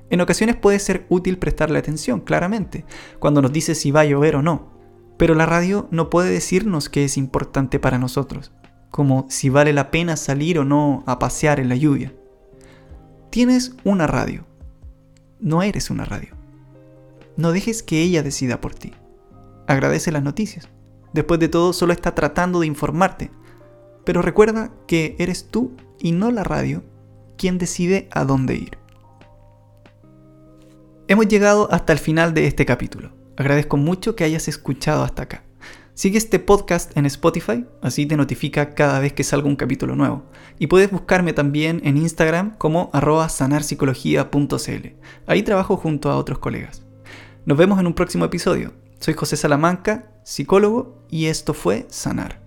En 0.09 0.21
ocasiones 0.21 0.57
puede 0.57 0.79
ser 0.79 1.05
útil 1.09 1.39
prestarle 1.39 1.79
atención, 1.79 2.21
claramente, 2.21 2.85
cuando 3.19 3.43
nos 3.43 3.53
dice 3.53 3.75
si 3.75 3.91
va 3.91 4.01
a 4.01 4.05
llover 4.05 4.37
o 4.37 4.43
no, 4.43 4.76
pero 5.17 5.35
la 5.35 5.47
radio 5.47 5.89
no 5.91 6.11
puede 6.11 6.31
decirnos 6.31 6.89
que 6.89 7.05
es 7.05 7.17
importante 7.17 7.79
para 7.79 7.99
nosotros, 7.99 8.53
como 8.91 9.27
si 9.29 9.49
vale 9.49 9.73
la 9.73 9.91
pena 9.91 10.17
salir 10.17 10.59
o 10.59 10.65
no 10.65 11.05
a 11.07 11.19
pasear 11.19 11.61
en 11.61 11.69
la 11.69 11.77
lluvia. 11.77 12.15
Tienes 13.31 13.75
una 13.85 14.07
radio, 14.07 14.45
no 15.41 15.63
eres 15.63 15.91
una 15.91 16.05
radio. 16.05 16.35
No 17.37 17.53
dejes 17.53 17.83
que 17.83 18.03
ella 18.03 18.23
decida 18.23 18.61
por 18.61 18.75
ti. 18.75 18.95
Agradece 19.67 20.11
las 20.11 20.23
noticias. 20.23 20.69
Después 21.13 21.39
de 21.41 21.49
todo, 21.49 21.73
solo 21.73 21.93
está 21.93 22.15
tratando 22.15 22.61
de 22.61 22.67
informarte. 22.67 23.31
Pero 24.05 24.23
recuerda 24.23 24.71
que 24.87 25.17
eres 25.19 25.49
tú 25.49 25.77
y 26.01 26.13
no 26.13 26.31
la 26.31 26.45
radio 26.45 26.83
quien 27.37 27.59
decide 27.59 28.09
a 28.13 28.25
dónde 28.25 28.55
ir. 28.55 28.79
Hemos 31.09 31.29
llegado 31.29 31.69
hasta 31.71 31.93
el 31.93 31.99
final 31.99 32.35
de 32.35 32.47
este 32.47 32.65
capítulo. 32.65 33.16
Agradezco 33.37 33.77
mucho 33.77 34.17
que 34.17 34.25
hayas 34.25 34.49
escuchado 34.49 35.03
hasta 35.05 35.23
acá. 35.23 35.43
Sigue 35.95 36.19
este 36.19 36.39
podcast 36.39 36.95
en 36.97 37.07
Spotify, 37.07 37.65
así 37.81 38.05
te 38.05 38.17
notifica 38.17 38.75
cada 38.75 39.01
vez 39.01 39.15
que 39.15 39.25
salga 39.25 39.49
un 39.49 39.57
capítulo 39.57 39.97
nuevo. 39.97 40.25
Y 40.59 40.67
puedes 40.67 40.91
buscarme 40.91 41.33
también 41.33 41.81
en 41.85 41.97
Instagram 41.97 42.57
como 42.59 42.91
arroba 42.93 43.29
sanarpsicología.cl. 43.29 44.89
Ahí 45.27 45.43
trabajo 45.43 45.77
junto 45.77 46.11
a 46.11 46.17
otros 46.17 46.39
colegas. 46.39 46.83
Nos 47.47 47.57
vemos 47.57 47.81
en 47.81 47.87
un 47.87 47.95
próximo 47.95 48.25
episodio. 48.27 48.75
Soy 49.01 49.15
José 49.15 49.37
Salamanca, 49.37 50.11
psicólogo, 50.23 51.03
y 51.09 51.27
esto 51.27 51.55
fue 51.55 51.87
Sanar. 51.89 52.46